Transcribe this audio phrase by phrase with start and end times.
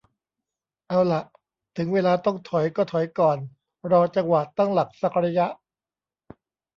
[0.87, 1.21] เอาล่ะ
[1.77, 3.37] ถึงเวลาต้องถอยก็ถอยก่อน
[3.91, 5.47] รอจังหวะตั้งหลักสักระยะ